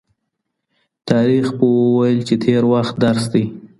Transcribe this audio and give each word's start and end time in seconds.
تاریخ 1.09 1.45
پوه 1.57 1.77
وویل 1.85 2.19
چې 2.27 2.35
تېر 2.43 2.63
وخت 2.73 2.95
درس 3.03 3.23
دی. 3.33 3.43